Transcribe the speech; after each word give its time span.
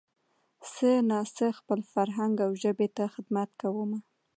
څه 0.73 0.89
نا 1.09 1.19
څه 1.35 1.45
خپل 1.59 1.79
فرهنګ 1.91 2.35
او 2.45 2.51
ژبې 2.63 2.87
ته 2.97 3.03
خدمت 3.15 3.49
کومه 3.61 3.99